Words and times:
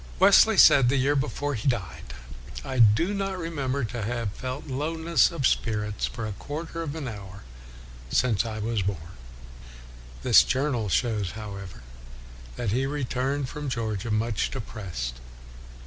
Wesley 0.19 0.57
said, 0.57 0.89
the 0.89 0.95
year 0.97 1.15
before 1.15 1.53
he 1.53 1.67
died," 1.67 2.15
I 2.65 2.79
do 2.79 3.13
not 3.13 3.37
remember 3.37 3.83
to 3.83 4.01
have 4.01 4.31
felt 4.33 4.65
lowness 4.65 5.29
of 5.29 5.45
spirits 5.45 6.07
for 6.07 6.25
a 6.25 6.31
quarter 6.31 6.81
of 6.81 6.95
an 6.95 7.07
hour 7.07 7.43
since 8.09 8.43
I 8.43 8.57
was 8.57 8.81
born. 8.81 8.97
r 8.99 9.09
His 10.23 10.43
journal 10.43 10.89
shows, 10.89 11.33
however, 11.33 11.83
that 12.55 12.71
he 12.71 12.87
returned 12.87 13.47
from 13.47 13.69
Georgia 13.69 14.09
much 14.09 14.49
de 14.49 14.59
pressed. 14.61 15.19